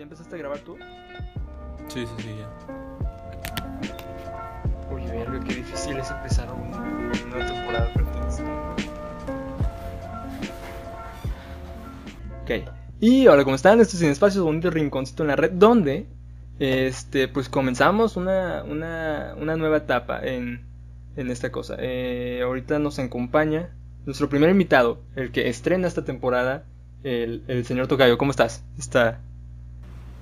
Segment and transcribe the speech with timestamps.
[0.00, 0.78] ¿Ya empezaste a grabar tú?
[1.88, 2.48] Sí, sí, sí, ya.
[4.90, 7.86] Oye, verga, qué difícil es empezar un- una nueva temporada,
[12.42, 12.50] Ok.
[13.00, 13.78] Y hola, ¿cómo están?
[13.78, 16.06] Esto es Sin Espacios, bonito rinconcito en la red, donde
[16.58, 20.64] este, pues comenzamos una, una, una nueva etapa en,
[21.16, 21.76] en esta cosa.
[21.78, 23.76] Eh, ahorita nos acompaña
[24.06, 26.64] nuestro primer invitado, el que estrena esta temporada,
[27.02, 28.16] el, el señor Tocayo.
[28.16, 28.64] ¿Cómo estás?
[28.78, 29.20] Está...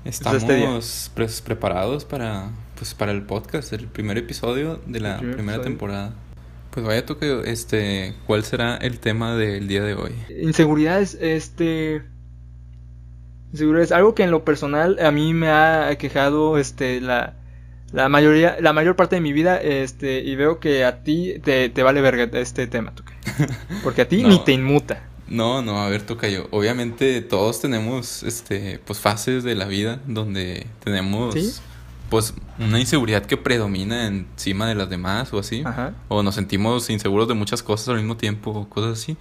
[0.05, 0.69] Estamos este
[1.15, 5.63] pues, preparados para, pues, para el podcast, el primer episodio de la primer primera episodio.
[5.77, 6.15] temporada.
[6.71, 10.13] Pues vaya toque, este, ¿cuál será el tema del día de hoy?
[10.43, 12.03] Inseguridades, este.
[13.53, 17.35] Inseguridades, algo que en lo personal a mí me ha quejado, este, la,
[17.93, 21.69] la mayoría, la mayor parte de mi vida, este, y veo que a ti te,
[21.71, 23.15] te vale verga este tema, Tuca.
[23.83, 24.29] Porque a ti No.
[24.29, 25.03] ni te inmuta.
[25.29, 26.49] No, no, a ver, Tocayo.
[26.51, 31.53] Obviamente todos tenemos, este, pues fases de la vida donde tenemos, ¿Sí?
[32.11, 35.63] pues, una inseguridad que predomina encima de las demás o así.
[35.65, 35.95] Ajá.
[36.09, 39.17] O nos sentimos inseguros de muchas cosas al mismo tiempo, o cosas así.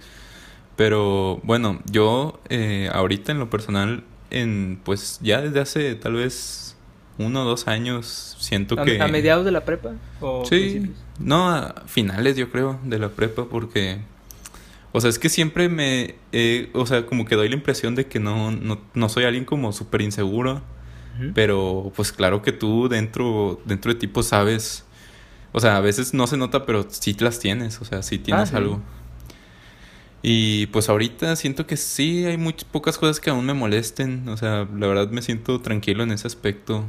[0.76, 6.76] Pero bueno, yo eh, ahorita en lo personal, en pues ya desde hace tal vez
[7.18, 9.00] uno o dos años, siento A, que...
[9.02, 9.94] a mediados de la prepa?
[10.20, 10.96] ¿O Sí, principios?
[11.18, 13.98] no, a finales yo creo de la prepa porque...
[14.92, 16.14] O sea, es que siempre me...
[16.32, 19.44] eh, o sea, como que doy la impresión de que no, no, no soy alguien
[19.44, 20.62] como súper inseguro.
[21.34, 24.84] Pero pues claro que tú dentro, dentro de ti pues sabes...
[25.50, 27.80] O sea, a veces no se nota, pero sí las tienes.
[27.80, 28.56] O sea, sí tienes sí.
[28.56, 28.80] algo.
[30.22, 34.28] Y pues ahorita siento que sí hay muchas pocas cosas que aún me molesten.
[34.28, 36.84] O sea, la verdad me siento tranquilo en ese aspecto.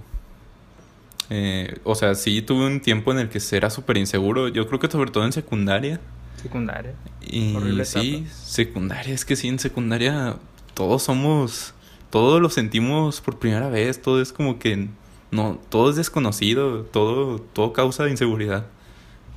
[1.31, 4.47] Eh, o sea, sí tuve un tiempo en el que era súper inseguro.
[4.47, 5.99] Yo creo que sobre todo en secundaria.
[6.41, 6.93] Secundaria.
[7.21, 10.35] Y Horrible sí, secundaria, es que sí, en secundaria
[10.73, 11.73] todos somos,
[12.09, 14.87] todos lo sentimos por primera vez, todo es como que
[15.31, 18.65] no, todo es desconocido, todo, todo causa inseguridad.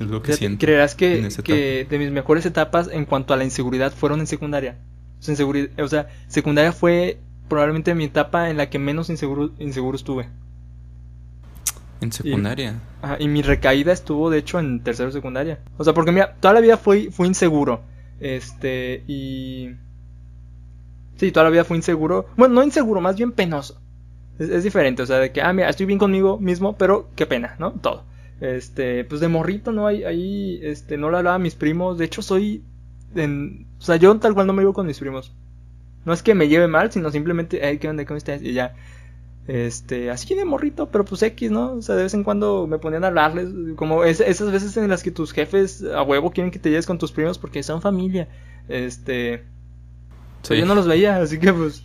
[0.00, 0.64] Es lo que siento.
[0.64, 4.79] ¿Creerás que, que de mis mejores etapas en cuanto a la inseguridad fueron en secundaria?
[5.20, 5.46] O sea,
[5.79, 7.18] o sea, secundaria fue
[7.48, 10.29] probablemente mi etapa en la que menos inseguro, inseguro estuve.
[12.02, 12.80] En secundaria.
[13.01, 15.61] Ajá, y mi recaída estuvo, de hecho, en tercero de secundaria.
[15.79, 17.83] O sea, porque mira, toda la vida fui, fui inseguro.
[18.20, 19.70] Este, y...
[21.17, 22.27] Sí, toda la vida fui inseguro.
[22.36, 23.80] Bueno, no inseguro, más bien penoso.
[24.39, 27.27] Es, es diferente, o sea, de que, ah, mira, estoy bien conmigo mismo, pero qué
[27.27, 27.73] pena, ¿no?
[27.73, 28.05] Todo.
[28.41, 29.86] Este, pues de morrito, ¿no?
[29.86, 31.98] Ahí, ahí este, no le hablaba a mis primos.
[31.98, 32.64] De hecho, soy...
[33.14, 35.33] En, o sea, yo tal cual no me llevo con mis primos.
[36.05, 38.05] No es que me lleve mal, sino simplemente, hey, ¿qué onda?
[38.05, 38.42] ¿Cómo estás?
[38.42, 38.74] Y ya.
[39.47, 41.73] Este, así de morrito, pero pues X, ¿no?
[41.75, 44.89] O sea, de vez en cuando me ponían a hablarles, como es- esas veces en
[44.89, 47.83] las que tus jefes a huevo quieren que te lleves con tus primos porque son
[47.83, 48.29] familia.
[48.69, 49.45] Este,
[50.47, 51.85] pues, yo no los veía, así que pues,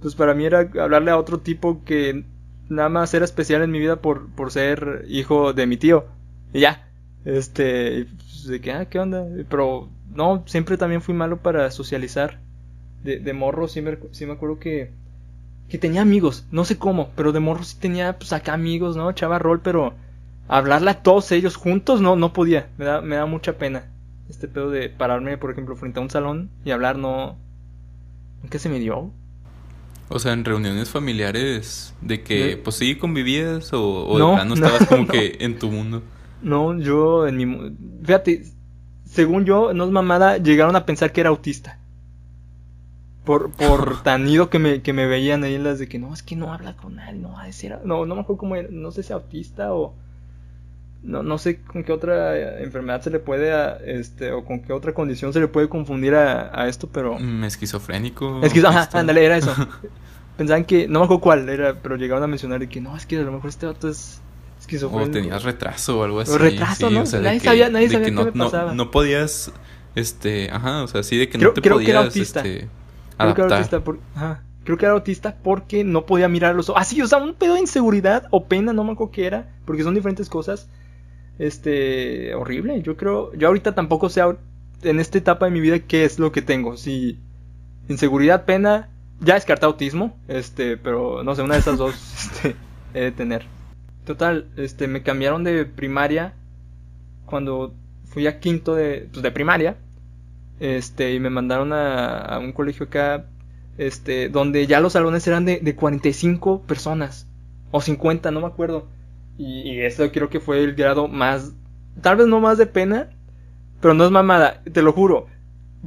[0.00, 2.24] pues para mí era hablarle a otro tipo que
[2.68, 6.06] nada más era especial en mi vida por, por ser hijo de mi tío.
[6.52, 6.88] Y ya,
[7.24, 9.26] este, pues, de que, ah, ¿qué onda?
[9.50, 12.40] Pero no, siempre también fui malo para socializar.
[13.04, 14.92] De, de morro sí me, sí me acuerdo que,
[15.72, 19.10] que tenía amigos, no sé cómo, pero de morro sí tenía pues acá amigos, ¿no?
[19.10, 19.94] Echaba rol, pero
[20.48, 23.86] hablarle a todos ellos juntos no, no podía, me da, me da mucha pena.
[24.28, 27.38] Este pedo de pararme, por ejemplo, frente a un salón y hablar no...
[28.42, 29.14] Nunca se me dio.
[30.08, 34.32] O sea, en reuniones familiares de que, De- pues sí, convivías o, o No, de
[34.34, 35.08] plano no, estabas como no.
[35.08, 36.02] que en tu mundo.
[36.40, 37.76] No, yo en mi...
[38.04, 38.42] Fíjate,
[39.04, 41.81] según yo, no es mamada, llegaron a pensar que era autista.
[43.24, 46.12] Por, por tan ido que me, que me veían ahí en las de que no,
[46.12, 47.76] es que no habla con nadie, no va a decir...
[47.84, 49.94] No, no me acuerdo cómo era, no sé si autista o...
[51.04, 54.60] No, no sé con qué otra eh, enfermedad se le puede, a- este, o con
[54.62, 57.18] qué otra condición se le puede confundir a, a esto, pero...
[57.18, 58.40] Mm, esquizofrénico.
[58.42, 59.00] Es que, ajá, autista.
[59.00, 59.52] ándale, era eso.
[60.36, 63.04] Pensaban que, no me acuerdo cuál era, pero llegaban a mencionar de que no, es
[63.06, 65.10] que a lo mejor este vato es O esquizofrénico.
[65.12, 66.30] tenías retraso o algo así.
[66.32, 67.02] O retraso, sí, ¿no?
[67.02, 68.72] o sea, Nadie que- sabía- nadie sabía que qué no, me no- pasaba.
[68.74, 69.52] No, podías,
[69.96, 72.40] este, ajá, o sea, sí de que Creo- no te creo que era podías, autista.
[72.42, 72.68] este,
[73.16, 74.42] Creo que era autista por- ajá.
[74.64, 76.80] Creo que era autista porque no podía mirar los ojos.
[76.80, 79.48] Ah, sí, o sea, un pedo de inseguridad o pena, no me acuerdo qué era,
[79.64, 80.68] porque son diferentes cosas.
[81.38, 82.80] Este, horrible.
[82.82, 84.22] Yo creo, yo ahorita tampoco sé
[84.82, 86.76] en esta etapa de mi vida qué es lo que tengo.
[86.76, 87.18] Si
[87.88, 88.88] inseguridad, pena,
[89.20, 91.94] ya descarté autismo, este, pero no sé, una de esas dos
[92.32, 92.56] este,
[92.94, 93.46] he de tener.
[94.04, 96.34] Total, este, me cambiaron de primaria
[97.26, 97.74] cuando
[98.04, 99.76] fui a quinto de, pues, de primaria.
[100.62, 103.26] Este, y me mandaron a, a un colegio acá,
[103.78, 107.26] este, donde ya los salones eran de, de 45 personas,
[107.72, 108.86] o 50, no me acuerdo.
[109.36, 111.52] Y, y eso creo que fue el grado más,
[112.00, 113.10] tal vez no más de pena,
[113.80, 115.26] pero no es mamada, te lo juro.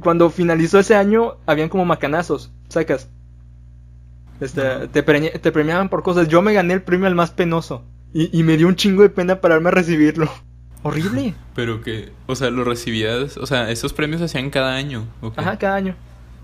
[0.02, 3.08] Cuando finalizó ese año, habían como macanazos, sacas.
[4.42, 6.28] Este, te, te, premiaban por cosas.
[6.28, 7.86] Yo me gané el premio al más penoso.
[8.12, 10.30] Y, y me dio un chingo de pena pararme a recibirlo.
[10.82, 11.34] Horrible.
[11.54, 15.06] Pero que, o sea, lo recibías, o sea, esos premios se hacían cada año.
[15.36, 15.96] Ajá, cada año.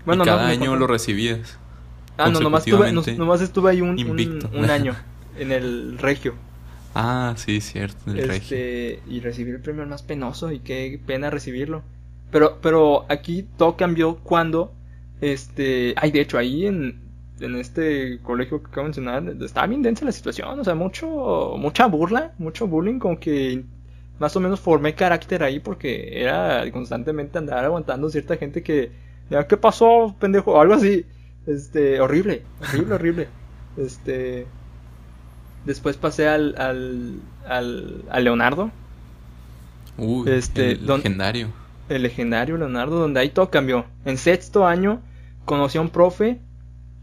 [0.05, 1.57] Bueno, cada año lo recibías.
[2.17, 3.97] Ah, no, nomás estuve, nomás estuve ahí un,
[4.53, 4.95] un, año
[5.37, 6.35] en el regio.
[6.93, 9.13] Ah, sí, cierto, en el este, regio.
[9.15, 11.81] Y recibí el premio más penoso y qué pena recibirlo.
[12.31, 14.73] Pero, pero aquí todo cambió cuando,
[15.21, 17.01] este, ay, de hecho, ahí en,
[17.39, 21.55] en este colegio que acabo de mencionar, estaba bien densa la situación, o sea, mucho,
[21.57, 23.63] mucha burla, mucho bullying, como que
[24.19, 28.91] más o menos formé carácter ahí porque era constantemente andar aguantando cierta gente que,
[29.49, 30.53] ¿qué pasó, pendejo?
[30.53, 31.05] O algo así.
[31.45, 33.27] Este, horrible, horrible, horrible.
[33.77, 34.45] Este,
[35.65, 38.71] después pasé al, al, al, Leonardo.
[39.97, 41.49] Uy, este, el legendario.
[41.89, 43.85] El legendario Leonardo, donde ahí todo cambió.
[44.05, 45.01] En sexto año
[45.45, 46.39] conocí a un profe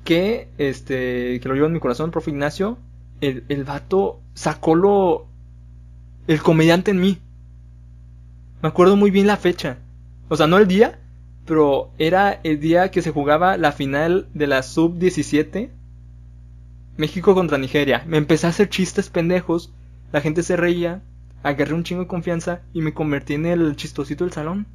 [0.05, 2.79] que, este, que lo llevo en mi corazón, el profe Ignacio.
[3.21, 5.27] El, el vato sacó lo,
[6.31, 7.19] el comediante en mí.
[8.63, 9.79] Me acuerdo muy bien la fecha.
[10.29, 11.01] O sea, no el día,
[11.45, 15.71] pero era el día que se jugaba la final de la sub-17.
[16.97, 18.05] México contra Nigeria.
[18.07, 19.73] Me empecé a hacer chistes pendejos.
[20.13, 21.03] La gente se reía.
[21.43, 24.69] Agarré un chingo de confianza y me convertí en el chistosito del salón.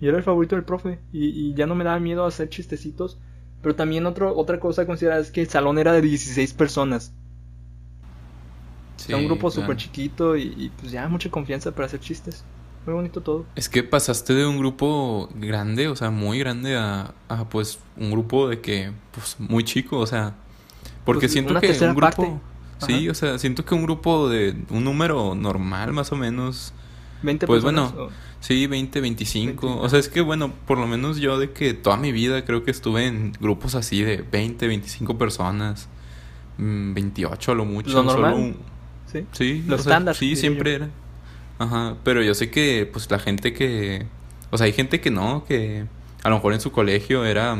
[0.00, 0.98] Y era el favorito del profe.
[1.12, 3.18] Y, ya no me daba miedo hacer chistecitos.
[3.60, 7.12] Pero también otro, otra cosa a considerar es que el salón era de 16 personas
[9.10, 12.44] un grupo súper chiquito y, pues ya mucha confianza para hacer chistes.
[12.84, 13.46] Muy bonito todo.
[13.54, 17.14] Es que pasaste de un grupo grande, o sea, muy grande, a,
[17.50, 20.34] pues un grupo de que, pues muy chico, o sea,
[21.04, 22.40] porque pues, siento que un grupo...
[22.84, 26.72] Sí, o sea, siento que un grupo de un número normal más o menos...
[27.22, 28.08] 20 pues bueno,
[28.40, 29.78] sí, 20, 25.
[29.78, 32.64] o sea, es que bueno, por lo menos yo de que toda mi vida creo
[32.64, 35.88] que estuve en grupos así de 20, 25 personas.
[36.58, 38.02] 28 mm, a lo mucho.
[38.02, 38.56] Lo normal.
[39.32, 40.18] Sí, los estándares.
[40.18, 40.88] Sí, siempre era.
[41.58, 44.06] Ajá, pero yo sé que pues la gente que...
[44.50, 45.86] O sea, hay gente que no, que
[46.22, 47.56] a lo mejor en su colegio era,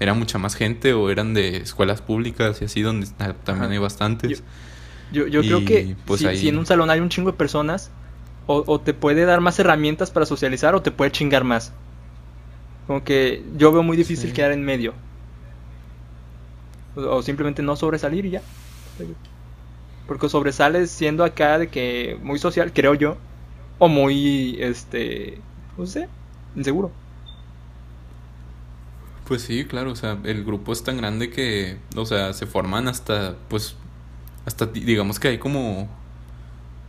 [0.00, 3.06] era mucha más gente o eran de escuelas públicas y así donde
[3.44, 4.42] también hay bastantes.
[5.12, 7.90] Yo, yo, creo que pues si, en un salón hay un chingo de personas,
[8.48, 11.72] o, te puede dar más herramientas para socializar o te puede chingar más.
[12.86, 14.94] Como que yo veo muy difícil quedar en medio.
[16.94, 18.42] o simplemente no sobresalir y ya.
[20.06, 23.16] Porque sobresales siendo acá de que muy social, creo yo.
[23.78, 25.38] O muy, este,
[25.76, 26.08] no sé,
[26.54, 26.90] inseguro.
[29.26, 32.86] Pues sí, claro, o sea, el grupo es tan grande que, o sea, se forman
[32.86, 33.74] hasta, pues,
[34.46, 35.88] hasta, digamos que hay como,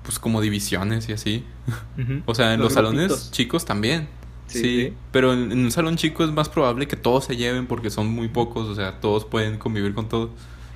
[0.03, 1.43] pues, como divisiones y así.
[2.25, 4.07] o sea, en los, salones chicos también.
[4.47, 8.07] Sí, pero en, un salón chico es más probable que todos se lleven porque son
[8.07, 10.29] muy pocos, o sea, todos pueden convivir con todos.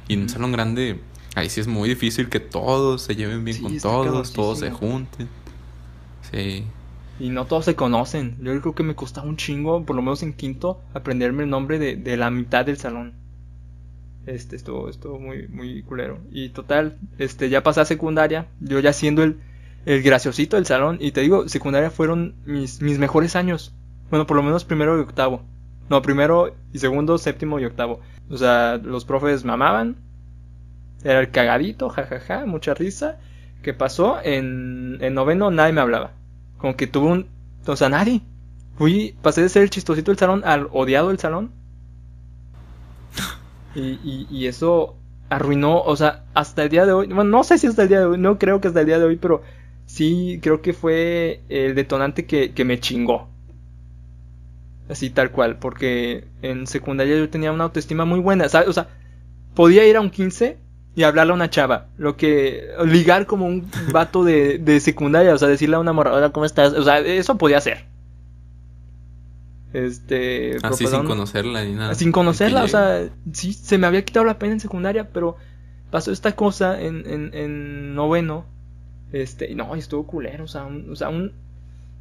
[0.08, 1.00] Y en un salón grande,
[1.36, 5.30] Ahí sí es muy difícil que todos se lleven bien con todos, todos se junten.
[6.30, 6.66] Sí.
[7.20, 8.38] Y no todos se conocen.
[8.42, 11.80] Yo creo que me costaba un chingo, por lo menos en quinto, aprenderme el nombre
[11.80, 13.14] de, de la mitad del salón.
[14.26, 16.20] Este, estuvo, estuvo muy, muy culero.
[16.32, 19.40] Y total, este, ya pasé a secundaria, yo ya siendo el,
[19.86, 20.98] el graciosito del salón.
[21.00, 23.74] Y te digo, secundaria fueron mis, mis mejores años.
[24.10, 25.44] Bueno, por lo menos primero y octavo.
[25.90, 28.00] No, primero y segundo, séptimo y octavo.
[28.30, 29.98] O sea, los profes mamaban,
[31.04, 33.18] era el cagadito, jajaja, mucha risa.
[33.62, 34.20] ¿Qué pasó?
[34.24, 36.12] En, en noveno nadie me hablaba.
[36.58, 37.28] Como que tuve un...
[37.66, 38.22] O sea, nadie.
[38.78, 41.52] Fui, pasé de ser el chistosito del salón al odiado del salón.
[43.74, 44.98] Y, y, eso
[45.30, 47.08] arruinó, o sea, hasta el día de hoy.
[47.08, 49.00] Bueno, no sé si hasta el día de hoy, no creo que hasta el día
[49.00, 49.44] de hoy, pero
[49.86, 53.30] sí creo que fue el detonante que, que me chingó.
[54.90, 58.68] Así tal cual, porque en secundaria yo tenía una autoestima muy buena, ¿sabes?
[58.68, 58.90] O sea,
[59.56, 60.58] podía ir a un 15
[60.96, 61.88] y hablarle a una chava.
[61.98, 62.70] Lo que.
[62.86, 65.34] Ligar como un vato de, de secundaria.
[65.34, 66.74] O sea, decirle a una morra, ¿cómo estás?
[66.74, 67.86] O sea, eso podía ser.
[69.74, 70.58] Este.
[70.64, 71.96] Así sin conocerla ni nada.
[71.96, 75.38] Sin conocerla, o sea, sí, se me había quitado la pena en secundaria, pero
[75.92, 78.46] pasó esta cosa en, en, en noveno.
[79.14, 81.34] Este, y no, estuvo culero, o sea, un, o sea, un,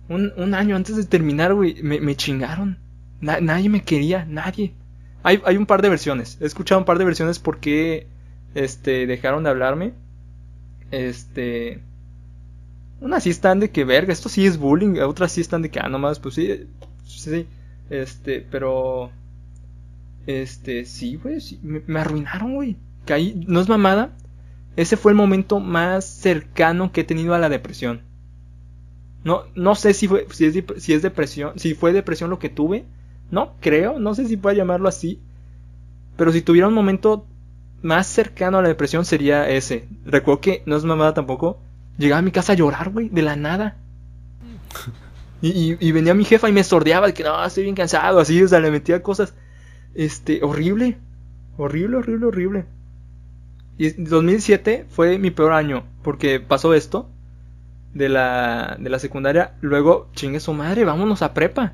[0.09, 2.79] un, año antes de terminar, güey, me, me chingaron.
[3.21, 4.75] nadie me quería, nadie.
[5.23, 6.39] Hay, hay un par de versiones.
[6.41, 8.07] He escuchado un par de versiones porque
[8.55, 9.93] este, dejaron de hablarme.
[10.91, 11.81] Este,
[13.01, 15.81] unas sí están de que verga, esto sí es bullying, otras sí están de que,
[15.81, 16.67] ah, nomás, pues sí,
[17.05, 17.47] sí,
[17.89, 19.11] este, pero,
[20.27, 22.77] este, sí, güey, me, arruinaron, güey,
[23.07, 24.17] caí, no es mamada,
[24.77, 28.03] ese fue el momento más cercano que he tenido a la depresión.
[29.25, 32.49] No, no sé si fue, si es, si es depresión, si fue depresión lo que
[32.49, 32.85] tuve,
[33.31, 35.21] no creo, no sé si puedo llamarlo así,
[36.17, 37.27] pero si tuviera un momento
[37.83, 39.89] más cercano a la depresión sería ese.
[40.05, 41.61] Recuerdo que, no es mamada tampoco,
[41.99, 43.77] llegaba a mi casa a llorar, güey, de la nada.
[45.43, 48.43] Y, y, venía mi jefa y me sordeaba de que no, estoy bien cansado, así,
[48.43, 49.33] o sea, le metía cosas.
[49.95, 50.99] Este, horrible.
[51.57, 52.65] Horrible, horrible, horrible.
[53.79, 57.09] Y 2007 fue mi peor año, porque pasó esto
[57.95, 59.55] de la, de la secundaria.
[59.63, 61.73] Luego, chingue su madre, vámonos a prepa.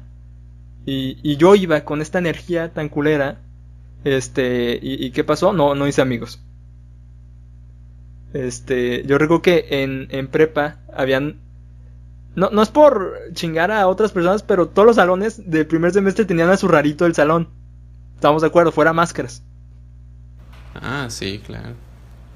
[0.85, 3.41] Y, y yo iba con esta energía tan culera.
[4.05, 5.53] Este, y, y, ¿qué pasó?
[5.53, 6.41] No, no hice amigos.
[8.33, 11.41] Este, yo recuerdo que en, en prepa habían
[12.37, 16.26] no, no es por chingar a otras personas, pero todos los salones del primer semestre
[16.26, 17.49] tenían a su rarito del salón.
[18.15, 19.43] Estamos de acuerdo, fuera máscaras.
[20.75, 21.75] Ah, sí, claro.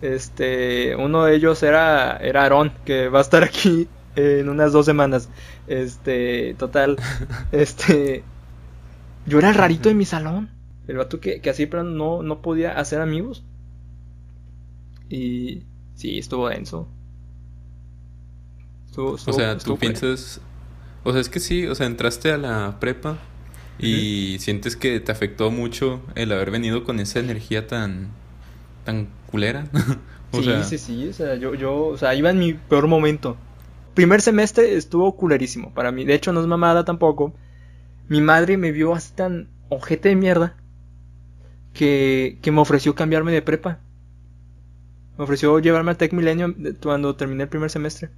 [0.00, 4.86] Este, uno de ellos era, era Aarón, que va a estar aquí en unas dos
[4.86, 5.28] semanas.
[5.66, 6.96] Este, total.
[7.52, 8.24] este,
[9.26, 10.48] yo era el rarito de mi salón.
[10.90, 13.44] El vato que, que así, pero no, no podía hacer amigos.
[15.08, 15.62] Y
[15.94, 16.88] sí, estuvo denso
[18.98, 20.40] o sea, tú piensas...
[21.02, 23.18] O sea, es que sí, o sea, entraste a la prepa
[23.78, 28.08] y sientes que te afectó mucho el haber venido con esa energía tan...
[28.84, 29.66] tan culera.
[30.32, 33.36] sí, sí, sí, o sea, yo, yo, o sea, iba en mi peor momento.
[33.94, 36.04] Primer semestre estuvo culerísimo para mí.
[36.04, 37.32] De hecho, no es mamada tampoco.
[38.08, 40.56] Mi madre me vio así tan ojete de mierda
[41.72, 43.80] que, me ofreció cambiarme de prepa.
[45.16, 48.10] Me ofreció llevarme al Tech Millennium cuando terminé el primer semestre.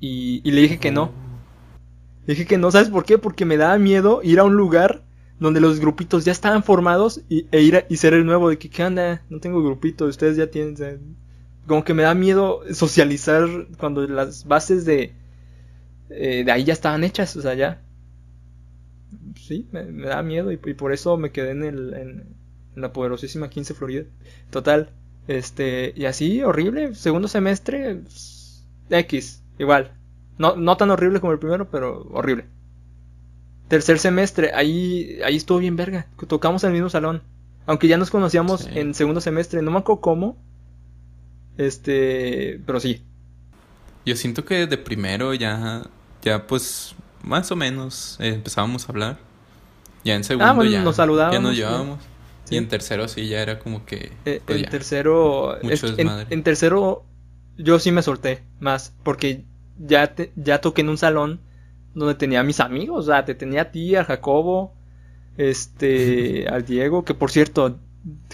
[0.00, 1.10] Y, le dije que no.
[2.26, 3.18] Le dije que no, ¿sabes por qué?
[3.18, 5.02] Porque me daba miedo ir a un lugar
[5.38, 8.70] donde los grupitos ya estaban formados y, e ir y ser el nuevo de que,
[8.70, 9.22] ¿qué onda?
[9.28, 11.16] No tengo grupito, ustedes ya tienen...
[11.66, 13.48] Como que me da miedo socializar
[13.78, 15.12] cuando las bases de...
[16.10, 17.82] Eh, de ahí ya estaban hechas, o sea, ya...
[19.46, 22.36] Sí, me, da miedo y, por eso me quedé en, el, en,
[22.74, 24.04] en la poderosísima 15 Florida.
[24.50, 24.90] Total,
[25.28, 28.02] este, y así, horrible, segundo semestre,
[28.90, 29.92] X, Igual.
[30.38, 32.46] No, no tan horrible como el primero, pero horrible.
[33.68, 36.06] Tercer semestre, ahí, ahí estuvo bien verga.
[36.28, 37.22] Tocamos en el mismo salón.
[37.66, 39.62] Aunque ya nos conocíamos en segundo semestre.
[39.62, 40.36] No me acuerdo cómo.
[41.56, 42.60] Este.
[42.64, 43.02] Pero sí.
[44.04, 45.82] Yo siento que de primero ya.
[46.22, 46.94] Ya pues.
[47.24, 49.18] Más o menos eh, empezábamos a hablar.
[50.06, 51.98] Ya en segundo ah, ya, nos saludábamos, ya nos llevábamos.
[52.48, 54.12] Y en tercero sí ya era como que.
[54.24, 55.58] Eh, pues en tercero.
[55.60, 57.04] en, tercero
[57.58, 59.44] yo sí me solté más, porque
[59.76, 61.40] ya, ya toqué en un salón
[61.92, 64.76] donde tenía a mis amigos, o sea, te tenía a ti, a Jacobo,
[65.38, 67.80] este, al Diego, que por cierto,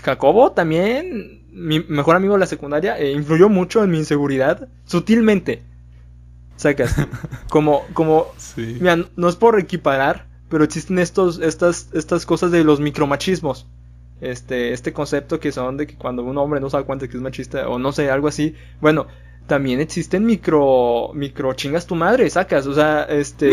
[0.02, 5.62] Jacobo también, mi mejor amigo de la secundaria, eh, influyó mucho en mi inseguridad, sutilmente.
[6.56, 6.94] Sacas,
[7.48, 8.26] como, como,
[8.58, 13.66] mira, no es por equiparar, pero existen estos, estas, estas cosas de los micromachismos
[14.20, 17.16] este, este concepto que son de que cuando un hombre no se da cuenta que
[17.16, 19.08] es machista o no sé, algo así, bueno,
[19.48, 23.50] también existen micro, micro chingas tu madre, sacas, o sea, este,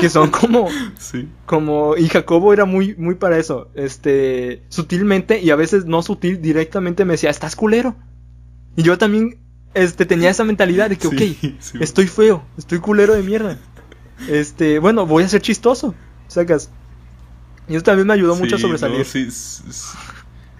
[0.00, 0.68] que son como,
[0.98, 1.28] sí.
[1.46, 6.42] como, y Jacobo era muy, muy para eso, este, sutilmente y a veces no sutil,
[6.42, 7.94] directamente me decía, estás culero.
[8.74, 9.38] Y yo también,
[9.74, 13.58] este, tenía esa mentalidad de que, ok, estoy feo, estoy culero de mierda.
[14.28, 15.94] Este, bueno, voy a ser chistoso,
[16.30, 16.70] sacas.
[17.68, 19.04] Y eso también me ayudó mucho a sobresalir.
[19.04, 19.28] sí,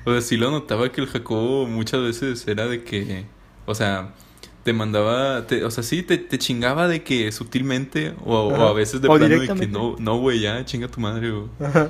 [0.04, 3.26] o sea, sí lo notaba que el Jacobo muchas veces era de que,
[3.66, 4.14] o sea,
[4.62, 9.08] te mandaba, o sea, sí, te, te, chingaba de que sutilmente, o, a veces de
[9.08, 11.48] plano de que no, no, güey, ya, chinga tu madre, o,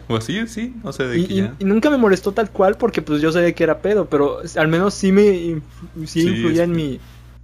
[0.08, 1.54] o así, sí, o sea, de y, que ya.
[1.58, 4.68] Y, nunca me molestó tal cual porque pues yo sabía que era pedo, pero al
[4.68, 5.60] menos sí me
[6.06, 7.00] sí, influía en mi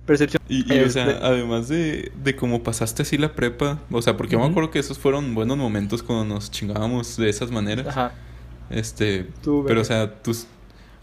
[0.07, 0.43] percepción.
[0.49, 4.41] Y, o sea, además de, de cómo pasaste así la prepa, o sea, porque yo
[4.41, 7.89] me acuerdo que esos fueron buenos momentos cuando nos chingábamos de esas maneras.
[7.89, 8.13] Ajá.
[8.71, 9.27] Este,
[9.67, 10.33] pero o sea, tú,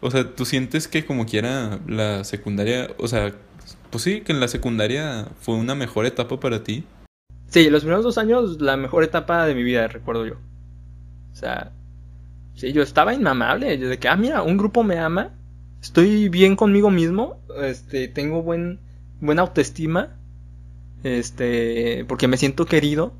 [0.01, 3.33] o sea, tú sientes que como quiera la secundaria, o sea,
[3.89, 6.83] pues sí, que en la secundaria fue una mejor etapa para ti.
[7.47, 10.33] Sí, los primeros dos años, la mejor etapa de mi vida, recuerdo yo.
[11.31, 11.71] O sea,
[12.55, 15.31] sí, yo estaba inmamable, de que, ah, mira, un grupo me ama,
[15.81, 18.79] estoy bien conmigo mismo, este, tengo buen
[19.23, 20.17] buena autoestima,
[21.03, 23.13] este, porque me siento querido,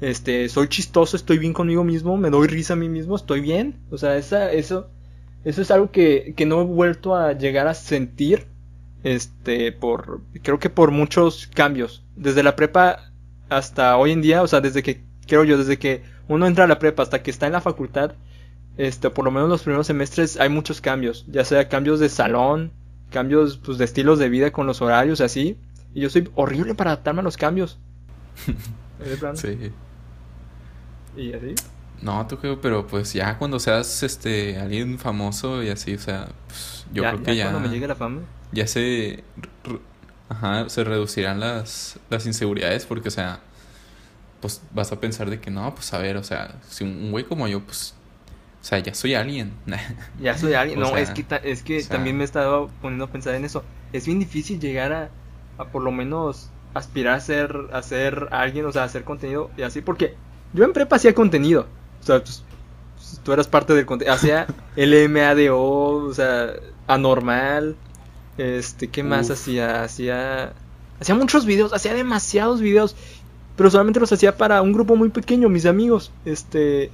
[0.00, 3.76] este, soy chistoso, estoy bien conmigo mismo, me doy risa a mí mismo, estoy bien,
[3.90, 4.88] o sea, esa, eso,
[5.44, 8.46] eso es algo que, que no he vuelto a llegar a sentir,
[9.02, 13.12] este, por, creo que por muchos cambios, desde la prepa
[13.48, 16.68] hasta hoy en día, o sea, desde que, creo yo, desde que uno entra a
[16.68, 18.12] la prepa hasta que está en la facultad,
[18.76, 22.72] este, por lo menos los primeros semestres hay muchos cambios, ya sea cambios de salón,
[23.10, 25.58] cambios pues, de estilos de vida con los horarios y así.
[25.94, 27.78] Y yo soy horrible para adaptarme a los cambios.
[29.34, 29.72] sí.
[31.16, 31.54] ¿Y así?
[32.00, 36.28] No, tú creo, pero pues ya cuando seas este alguien famoso y así, o sea,
[36.46, 38.20] pues, yo ya, creo que ya, cuando me llegue la fama.
[38.52, 39.24] ya se
[40.28, 43.40] ajá, se reducirán las las inseguridades porque o sea,
[44.40, 47.24] pues vas a pensar de que no, pues a ver, o sea, si un güey
[47.24, 47.94] como yo pues
[48.68, 49.52] sea, ya soy alguien.
[50.20, 50.78] Ya soy alguien.
[50.78, 53.08] O No, sea, es que, es que o sea- también me he estado poniendo a
[53.10, 53.64] pensar en eso.
[53.92, 55.10] Es bien difícil llegar a,
[55.58, 59.50] a por lo menos aspirar a ser, a ser alguien, o sea, a hacer contenido
[59.56, 60.14] y así, porque
[60.52, 61.66] yo en prepa hacía contenido.
[62.00, 62.44] O sea, pues,
[62.96, 64.14] pues, tú eras parte del contenido.
[64.14, 64.46] Hacía
[64.76, 65.56] LMADO,
[66.06, 66.50] o sea,
[66.86, 67.76] anormal.
[68.36, 69.32] Este, ¿qué más Uf.
[69.32, 69.82] hacía?
[69.82, 70.52] Hacía.
[71.00, 72.96] Hacía muchos videos, hacía demasiados videos.
[73.56, 76.12] Pero solamente los hacía para un grupo muy pequeño, mis amigos.
[76.24, 76.90] Este.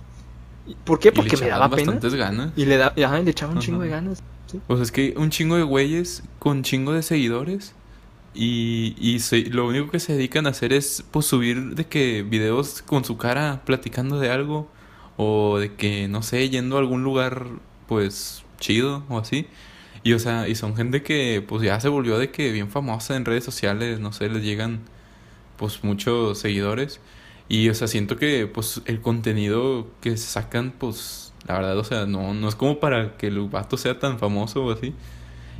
[0.84, 1.12] ¿Por qué?
[1.12, 1.98] Porque me daba pena.
[2.00, 2.52] ganas.
[2.56, 3.66] Y le, da, ajá, y le echaba un Ajá.
[3.66, 4.22] chingo de ganas.
[4.46, 4.60] Sí.
[4.66, 7.74] Pues es que un chingo de güeyes con chingo de seguidores
[8.34, 12.22] y, y se- lo único que se dedican a hacer es pues subir de que
[12.22, 14.68] videos con su cara platicando de algo
[15.16, 17.46] o de que no sé, yendo a algún lugar
[17.86, 19.46] pues chido o así.
[20.02, 23.16] Y o sea, y son gente que pues ya se volvió de que bien famosa
[23.16, 24.80] en redes sociales, no sé, les llegan
[25.56, 27.00] pues muchos seguidores
[27.48, 32.06] y o sea, siento que pues el contenido que sacan pues la verdad, o sea,
[32.06, 34.94] no no es como para que el vato sea tan famoso o así.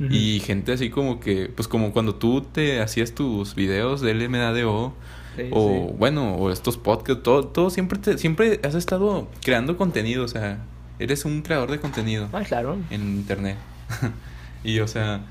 [0.09, 4.93] Y gente así como que, pues como cuando tú te hacías tus videos de LMDADO
[5.37, 5.95] Sí, o sí.
[5.97, 10.59] bueno, o estos podcasts, todo, todo siempre te, siempre has estado creando contenido, o sea,
[10.99, 12.77] eres un creador de contenido Ah, claro.
[12.89, 13.57] en internet.
[14.65, 15.21] y o sea,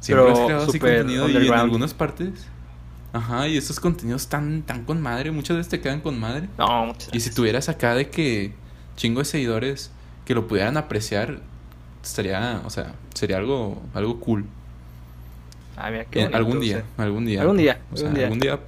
[0.00, 2.30] siempre Pero has creado así contenido y en algunas partes.
[3.12, 6.48] Ajá, y esos contenidos tan, tan con madre, muchas veces te quedan con madre.
[6.58, 8.52] No, muchas Y si tuvieras acá de que
[8.96, 9.90] chingo de seguidores
[10.24, 11.40] que lo pudieran apreciar,
[12.02, 14.46] estaría, o sea, sería algo, algo cool.
[15.76, 17.04] Ah, mira, qué Eh, bonito, algún o día, sea.
[17.04, 17.40] algún día.
[17.42, 18.24] Algún día, O sea, algún día.
[18.26, 18.60] algún día.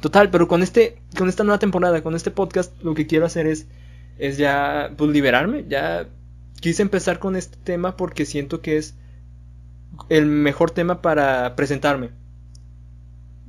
[0.00, 3.46] Total, pero con este, con esta nueva temporada, con este podcast, lo que quiero hacer
[3.46, 3.66] es,
[4.18, 5.64] es ya, pues liberarme.
[5.68, 6.06] Ya
[6.60, 8.94] quise empezar con este tema porque siento que es
[10.10, 12.10] el mejor tema para presentarme.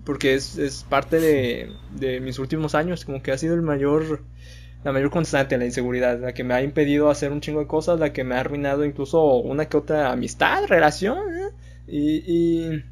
[0.08, 4.24] Porque es, es parte de, de mis últimos años, como que ha sido el mayor,
[4.84, 8.00] la mayor constante, la inseguridad, la que me ha impedido hacer un chingo de cosas,
[8.00, 11.50] la que me ha arruinado incluso una que otra amistad, relación, ¿eh?
[11.88, 12.84] y, y,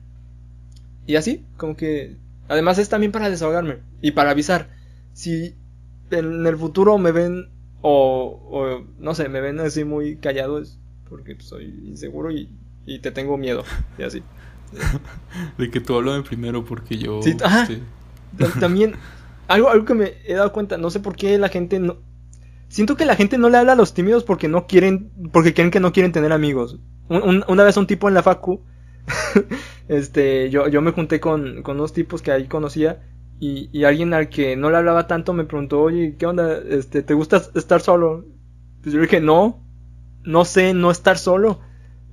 [1.07, 4.69] y así, como que Además es también para desahogarme y para avisar.
[5.13, 5.55] Si
[6.11, 7.49] en el futuro me ven
[7.81, 12.49] o, no sé, me ven así muy callado es porque soy inseguro y,
[12.85, 13.63] y te tengo miedo
[13.97, 14.23] y así.
[15.57, 17.21] De que tú háblame primero porque yo.
[17.21, 17.31] Sí,
[18.39, 18.95] este, También
[19.47, 21.97] algo, algo que me he dado cuenta, no sé por qué la gente no...
[22.67, 25.71] Siento que la gente no le habla a los tímidos porque no quieren, porque creen
[25.71, 26.79] que no quieren tener amigos.
[27.09, 28.61] Un- un- una vez un tipo en la facu,
[29.87, 33.03] este, yo, yo me junté con, con unos tipos que ahí conocía
[33.39, 36.57] y, y alguien al que no le hablaba tanto me preguntó, oye, ¿qué onda?
[36.57, 38.25] Este, ¿te gusta estar solo?
[38.81, 39.59] Pues yo dije, no,
[40.23, 41.59] no sé no estar solo.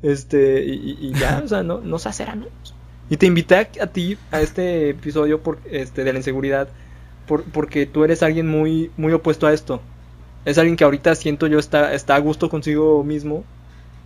[0.03, 2.75] Este, y, y- ya, o sea, no, no sé hacer amigos.
[3.09, 6.69] Y te invité a, a ti a este episodio por, este, de la inseguridad
[7.27, 9.83] por- porque tú eres alguien muy, muy opuesto a esto.
[10.45, 13.45] Es alguien que ahorita siento yo está, está a gusto consigo mismo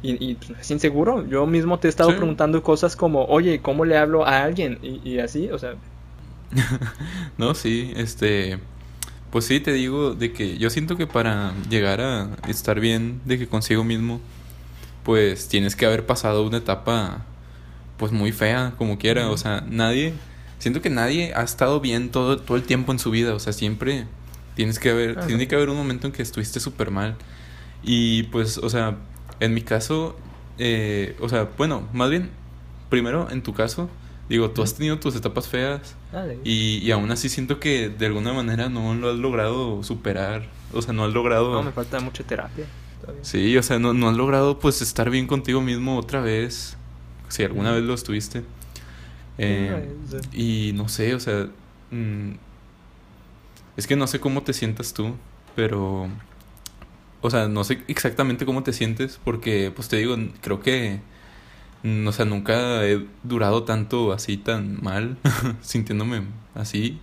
[0.02, 1.26] y, y, pues, es inseguro.
[1.28, 2.16] Yo mismo te he estado Sí.
[2.16, 4.78] preguntando cosas como, oye, ¿cómo le hablo a alguien?
[4.82, 5.76] Y, y así, o sea,
[7.38, 8.58] No, sí, este.
[9.30, 13.38] Pues sí, te digo de que yo siento que para llegar a estar bien de
[13.38, 14.20] que consigo mismo,
[15.06, 17.24] pues tienes que haber pasado una etapa,
[17.96, 19.30] pues muy fea, como quiera.
[19.30, 20.12] O sea, nadie.
[20.58, 23.32] Siento que nadie ha estado bien todo, todo el tiempo en su vida.
[23.32, 24.06] O sea, siempre
[24.56, 25.16] tienes que haber.
[25.16, 25.28] Ajá.
[25.28, 27.14] Tiene que haber un momento en que estuviste súper mal.
[27.84, 28.96] Y pues, o sea,
[29.38, 30.16] en mi caso,
[30.58, 32.28] eh, o sea, bueno, más bien,
[32.90, 33.88] primero en tu caso,
[34.28, 35.94] digo, tú has tenido tus etapas feas.
[36.12, 36.40] dale.
[36.42, 40.48] Y, y aún así siento que de alguna manera no lo has logrado superar.
[40.72, 41.52] O sea, no has logrado...
[41.52, 42.64] no, me falta mucha terapia.
[43.22, 46.76] Sí, o sea, no, no has logrado pues estar bien contigo mismo otra vez.
[47.28, 48.44] Si alguna vez lo estuviste.
[49.38, 49.88] Eh,
[50.32, 51.48] y no sé, o sea...
[51.90, 52.32] mm,
[53.76, 55.14] es que no sé cómo te sientas tú,
[55.54, 56.08] pero...
[57.22, 61.00] O sea, no sé exactamente cómo te sientes porque, pues te digo, creo que...
[61.82, 65.18] mm, O sea, nunca he durado tanto así tan mal,
[65.62, 66.22] sintiéndome
[66.54, 67.00] así.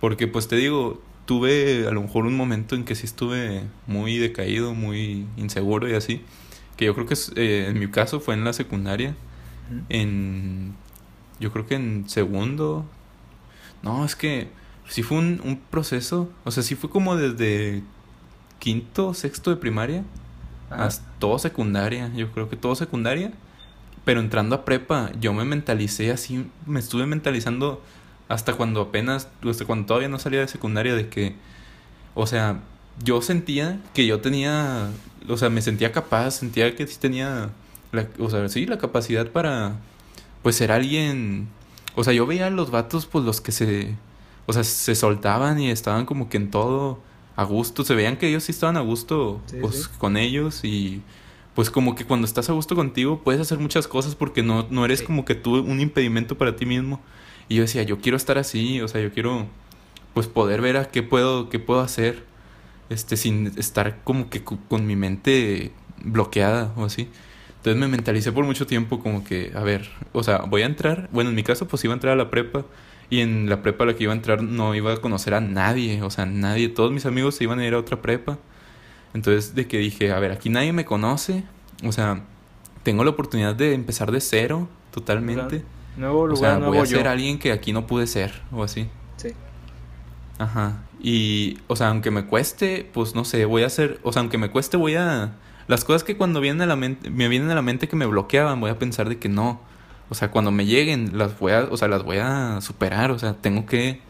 [0.00, 4.18] Porque, pues te digo, tuve a lo mejor un momento en que sí estuve muy
[4.18, 6.22] decaído, muy inseguro y así.
[6.76, 9.14] Que yo creo que eh, en mi caso fue en la secundaria.
[9.88, 10.74] En.
[11.40, 12.84] Yo creo que en segundo.
[13.82, 14.48] No, es que
[14.88, 16.30] sí fue un, un proceso.
[16.44, 17.82] O sea, sí fue como desde
[18.58, 20.04] quinto, sexto de primaria.
[20.70, 20.86] Ajá.
[20.86, 23.32] Hasta todo secundaria, yo creo que todo secundaria.
[24.04, 27.82] Pero entrando a prepa, yo me mentalicé así, me estuve mentalizando
[28.28, 31.34] hasta cuando apenas, hasta cuando todavía no salía de secundaria, de que,
[32.14, 32.60] o sea,
[33.02, 34.90] yo sentía que yo tenía,
[35.28, 37.50] o sea, me sentía capaz, sentía que sí tenía,
[37.92, 39.76] la, o sea, sí, la capacidad para,
[40.42, 41.48] pues, ser alguien,
[41.96, 43.94] o sea, yo veía a los vatos, pues, los que se,
[44.46, 47.00] o sea, se soltaban y estaban como que en todo
[47.36, 51.02] a gusto, se veían que ellos sí estaban a gusto, pues, con ellos y
[51.54, 54.84] pues como que cuando estás a gusto contigo puedes hacer muchas cosas porque no, no
[54.84, 57.00] eres como que tú un impedimento para ti mismo.
[57.48, 59.46] Y yo decía, yo quiero estar así, o sea, yo quiero
[60.14, 62.24] pues poder ver a qué puedo, qué puedo hacer,
[62.88, 67.08] este, sin estar como que con mi mente bloqueada o así.
[67.56, 71.08] Entonces me mentalicé por mucho tiempo como que, a ver, o sea, voy a entrar,
[71.12, 72.64] bueno, en mi caso pues iba a entrar a la prepa
[73.08, 75.40] y en la prepa a la que iba a entrar no iba a conocer a
[75.40, 78.38] nadie, o sea, nadie, todos mis amigos se iban a ir a otra prepa.
[79.14, 81.44] Entonces de que dije, a ver, aquí nadie me conoce,
[81.82, 82.22] o sea,
[82.82, 85.64] tengo la oportunidad de empezar de cero totalmente.
[85.96, 86.96] Nuevo lugar, o sea, voy a yo.
[86.96, 88.88] ser alguien que aquí no pude ser o así.
[89.16, 89.32] Sí.
[90.38, 90.82] Ajá.
[91.00, 94.38] Y, o sea, aunque me cueste, pues no sé, voy a hacer, o sea, aunque
[94.38, 95.32] me cueste, voy a...
[95.66, 98.06] Las cosas que cuando vienen a la mente, me vienen a la mente que me
[98.06, 99.60] bloqueaban, voy a pensar de que no.
[100.10, 103.18] O sea, cuando me lleguen, las voy a, o sea, las voy a superar, o
[103.18, 104.00] sea, tengo que...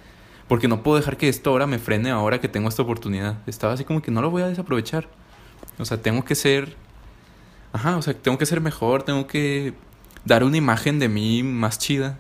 [0.49, 3.39] Porque no puedo dejar que esto ahora me frene ahora que tengo esta oportunidad.
[3.47, 5.09] Estaba así como que no lo voy a desaprovechar.
[5.79, 6.77] O sea, tengo que ser...
[7.73, 9.75] Ajá, o sea, tengo que ser mejor, tengo que
[10.25, 12.19] dar una imagen de mí más chida.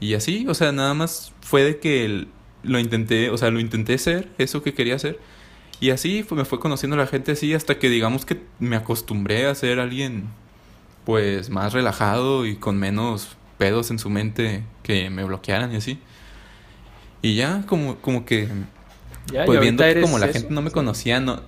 [0.00, 2.26] Y así, o sea, nada más fue de que
[2.62, 5.18] lo intenté, o sea, lo intenté ser, eso que quería hacer.
[5.80, 9.54] Y así me fue conociendo la gente así hasta que digamos que me acostumbré a
[9.54, 10.24] ser alguien
[11.04, 15.98] pues más relajado y con menos pedos en su mente que me bloquearan y así.
[17.22, 18.48] Y ya como, como que
[19.46, 21.40] pues viendo que como la gente no me conocía, no...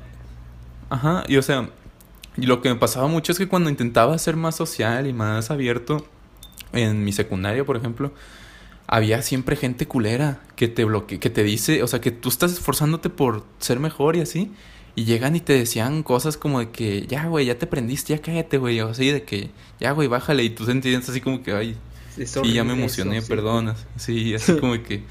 [0.91, 1.69] Ajá, y o sea,
[2.40, 5.50] y lo que me pasaba mucho es que cuando intentaba ser más social y más
[5.50, 6.07] abierto,
[6.72, 8.12] en mi secundaria, por ejemplo,
[8.87, 12.53] había siempre gente culera que te bloque que te dice, o sea, que tú estás
[12.53, 14.50] esforzándote por ser mejor y así,
[14.96, 18.22] y llegan y te decían cosas como de que, ya, güey, ya te prendiste, ya
[18.22, 21.53] cállate, güey, o así, de que, ya, güey, bájale, y tú sentías así como que,
[21.53, 21.76] ay,
[22.16, 25.03] sí, ya me emocioné, perdonas, sí, así como que,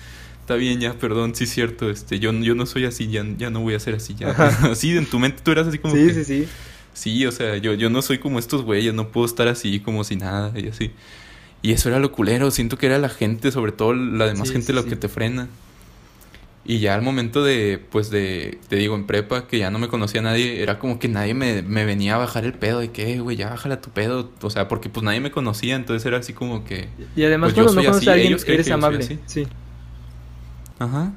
[0.42, 3.62] está bien, ya, perdón, sí cierto, este, yo, yo no soy así, ya, ya no
[3.62, 4.32] voy a ser así, ya,
[4.72, 6.48] así, en tu mente tú eras así como sí, que, sí, sí,
[7.00, 10.04] sí, o sea, yo, yo no soy como estos güeyes, no puedo estar así como
[10.04, 10.92] si nada, y así.
[11.62, 14.54] Y eso era lo culero, siento que era la gente, sobre todo la demás Sí,
[14.54, 14.90] gente, sí, lo sí.
[14.90, 15.48] que te frena.
[16.66, 19.88] Y ya al momento de, pues de, te digo, en prepa, que ya no me
[19.88, 23.14] conocía nadie, era como que nadie me, me venía a bajar el pedo, de que,
[23.14, 24.30] "Eh, güey, ya bájale a tu pedo.
[24.42, 27.64] O sea, porque pues nadie me conocía, entonces era así como que, Y además Pues
[27.66, 29.20] cuando no conoces a alguien, eres amable.
[29.26, 29.48] Sí.
[30.78, 31.14] ajá.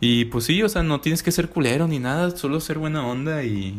[0.00, 3.04] Y pues sí, o sea, no tienes que ser culero ni nada, solo ser buena
[3.04, 3.74] onda y,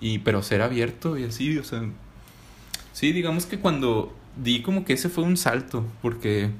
[0.00, 1.82] y, pero ser abierto y así, o sea,
[2.92, 6.50] sí, digamos que cuando di como que ese fue un salto, porque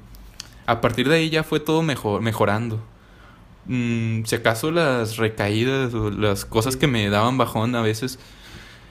[0.66, 2.82] a partir de ahí ya fue todo mejor, mejorando.
[3.66, 8.18] Mm, si acaso las recaídas o las cosas que me daban bajón a veces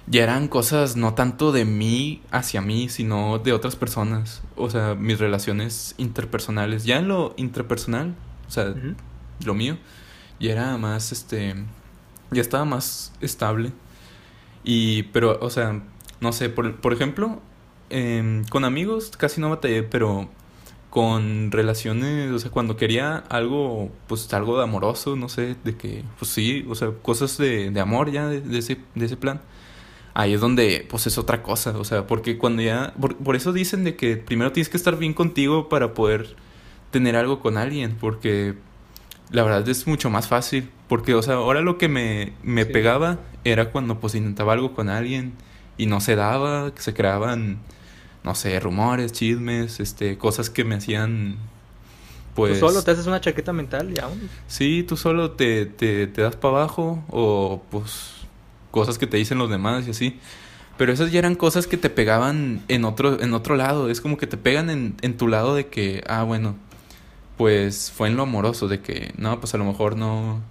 [0.07, 4.41] ya eran cosas no tanto de mí hacia mí, sino de otras personas.
[4.55, 6.83] O sea, mis relaciones interpersonales.
[6.85, 8.13] Ya en lo interpersonal,
[8.47, 8.95] o sea, Ujú.
[9.43, 9.77] lo mío,
[10.39, 11.55] ya era más, este,
[12.31, 13.71] ya estaba más estable.
[14.65, 15.81] Y, pero, o sea,
[16.19, 17.41] no sé, por, por ejemplo,
[17.89, 20.27] em, con amigos casi no batallé, pero
[20.89, 26.03] con relaciones, o sea, cuando quería algo, pues algo de amoroso, no sé, de que,
[26.17, 29.41] pues sí, o sea, cosas de, de amor ya, de, de ese, de ese plan.
[30.13, 33.51] Ahí es donde, pues es otra cosa, o sea, porque cuando ya, por, por eso
[33.53, 36.35] dicen de que primero tienes que estar bien contigo para poder
[36.91, 38.55] tener algo con alguien, porque
[39.31, 42.71] la verdad es mucho más fácil, porque, o sea, ahora lo que me, me Sí.
[42.71, 45.33] pegaba era cuando pues intentaba algo con alguien
[45.77, 47.57] y no se daba, que se creaban,
[48.23, 51.37] no sé, rumores, chismes, este, cosas que me hacían,
[52.35, 52.59] pues...
[52.59, 54.29] Tú solo te haces una chaqueta mental y aún.
[54.47, 58.11] Sí, tú solo te, te, te das para abajo o pues
[58.71, 60.19] cosas que te dicen los demás y así.
[60.77, 63.89] Pero esas ya eran cosas que te pegaban en otro, en otro lado.
[63.89, 66.57] Es como que te pegan en, en tu lado de que, ah, bueno,
[67.37, 70.41] pues fue en lo amoroso, de que, no, pues a lo mejor no,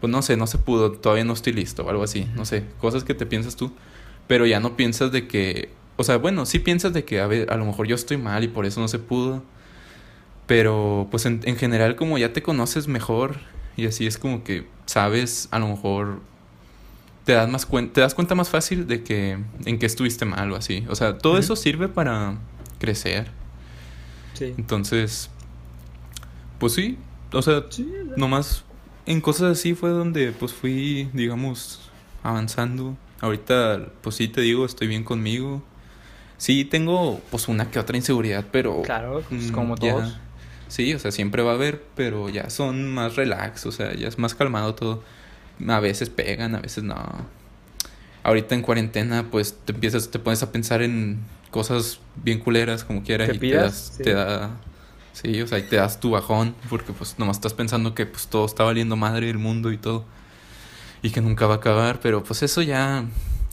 [0.00, 2.64] pues no sé, no se pudo, todavía no estoy listo o algo así, no sé,
[2.80, 3.72] cosas que te piensas tú.
[4.26, 7.52] Pero ya no piensas de que, o sea, bueno, sí piensas de que, a ver,
[7.52, 9.42] a lo mejor yo estoy mal y por eso no se pudo.
[10.46, 13.36] Pero pues en, en general como ya te conoces mejor
[13.76, 16.20] y así es como que sabes a lo mejor
[17.24, 20.56] te das más te das cuenta más fácil de que en qué estuviste mal o
[20.56, 20.84] así.
[20.88, 21.42] O sea, todo Ujú.
[21.42, 22.38] eso sirve para
[22.78, 23.30] crecer.
[24.34, 24.54] Sí.
[24.58, 25.30] Entonces,
[26.62, 26.96] pues sí,
[27.32, 28.64] o sea, Sí, nomás
[29.04, 31.90] en cosas así fue donde pues fui, digamos,
[32.22, 32.96] avanzando.
[33.20, 35.62] Ahorita, pues sí te digo, estoy bien conmigo.
[36.38, 39.92] Sí, tengo pues una que otra inseguridad, pero claro, pues, Mm, como ya.
[39.92, 40.16] todos.
[40.68, 44.08] Sí, o sea, siempre va a haber, pero ya son más relax, o sea, ya
[44.08, 45.02] es más calmado todo.
[45.68, 46.96] a veces pegan, a veces no.
[48.24, 51.18] Ahorita en cuarentena, pues te empiezas, te pones a pensar en
[51.50, 54.02] cosas bien culeras como quieras ¿Te y te, das, Sí.
[54.04, 54.50] te da,
[55.12, 58.28] sí, o sea, y te das tu bajón porque pues nomás estás pensando que pues
[58.28, 60.04] todo está valiendo madre el mundo y todo
[61.02, 63.04] y que nunca va a acabar, pero pues eso ya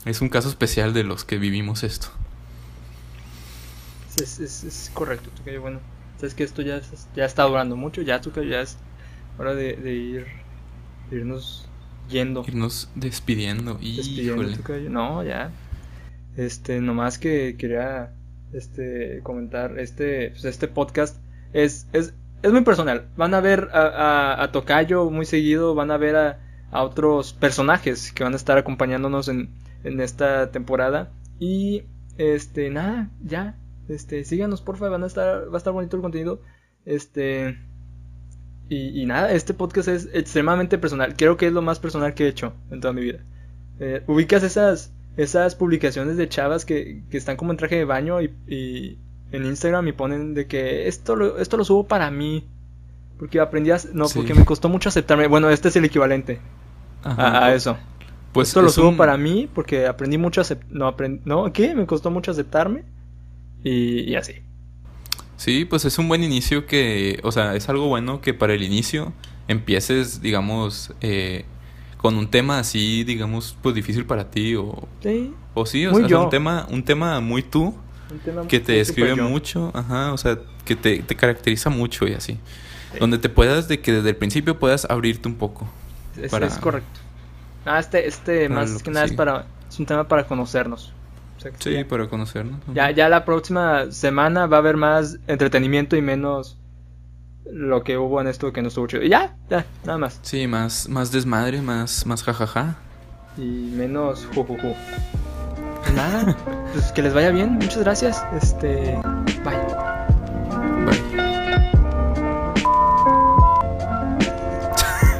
[0.04, 2.08] es un caso especial de los que vivimos esto.
[4.16, 5.60] Es, es, es correcto, Tocayo.
[5.60, 5.80] Bueno,
[6.18, 6.80] sabes que esto ya,
[7.14, 8.76] ya está durando mucho, ya, Tocayo, ya es
[9.38, 10.26] hora de, de ir,
[11.10, 11.66] de irnos
[12.08, 12.44] yendo.
[12.46, 14.90] Irnos despidiendo, despidiendo, híjole.
[14.90, 15.50] No, ya.
[16.36, 18.14] Este, nomás que quería
[18.52, 21.16] este comentar, este, pues, este podcast
[21.52, 23.06] es, es, es muy personal.
[23.16, 28.12] Van a ver a, a, Tocayo muy seguido, van a ver a, a otros personajes
[28.12, 29.50] que van a estar acompañándonos en,
[29.84, 31.10] en esta temporada.
[31.38, 31.84] Y
[32.18, 33.56] este, nada, ya.
[33.88, 36.40] Este, síganos porfa, van a estar, va a estar bonito el contenido.
[36.84, 37.58] Este.
[38.68, 41.16] Y, y nada, este podcast es extremadamente personal.
[41.16, 43.24] Creo que es lo más personal que he hecho en toda mi vida.
[43.80, 48.22] Eh, ubicas esas, esas publicaciones de chavas que, que están como en traje de baño
[48.22, 48.98] y, y
[49.32, 52.44] en Instagram y ponen de que esto lo, esto lo subo para mí.
[53.18, 53.78] Porque aprendí a...
[53.92, 54.18] No, Sí.
[54.18, 55.26] porque me costó mucho aceptarme.
[55.26, 56.40] Bueno, este es el equivalente
[57.04, 57.44] Ajá.
[57.46, 57.76] a, eso.
[58.32, 61.74] Pues esto lo subo un- para mí porque aprendí mucho a No, aprend- no, ¿qué?
[61.74, 62.84] Me costó mucho aceptarme.
[63.62, 64.34] Y, y así.
[65.36, 68.62] Sí, pues es un buen inicio que, o sea, es algo bueno que para el
[68.62, 69.12] inicio
[69.48, 71.44] empieces, digamos, eh,
[71.96, 76.00] con un tema así, digamos, pues difícil para ti o, Sí, o sí, o Muy
[76.02, 76.24] sea, yo.
[76.24, 77.74] un tema, un tema muy tú,
[78.48, 82.38] que te describe mucho, ajá, o sea, que te, te caracteriza mucho y así.
[82.92, 82.98] Sí.
[82.98, 85.68] Donde te puedas, de que desde el principio puedas abrirte un poco.
[86.20, 87.00] Es, para- es correcto.
[87.64, 89.46] Ah, este, este más que que nada es para.
[89.68, 90.92] Es un tema para conocernos.
[91.36, 92.58] O sea, Sí, ya- para conocernos.
[92.74, 96.56] Ya, ya la próxima semana va a haber más entretenimiento y menos
[97.44, 99.02] lo que hubo en esto que no estuvo chido.
[99.02, 100.18] Y ya, ya, nada más.
[100.22, 102.76] Sí, más, más desmadre, más, más jajaja.
[103.38, 104.74] Y menos jujuju.
[105.94, 106.36] Nada,
[106.72, 108.22] pues que les vaya bien, muchas gracias.
[108.40, 108.98] Este,
[109.44, 109.56] bye.
[110.86, 111.00] Bye.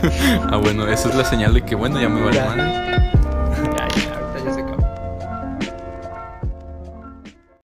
[0.50, 2.46] ah, bueno, esa es la señal de que, bueno, ya me vale Ya.
[2.46, 2.89] madre.